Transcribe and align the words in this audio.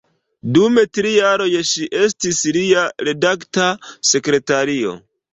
Dum 0.53 0.77
tri 0.97 1.09
jaroj 1.15 1.49
ŝi 1.71 1.85
estis 2.05 2.39
lia 2.55 2.85
redakta 3.09 3.67
sekretario. 4.13 4.95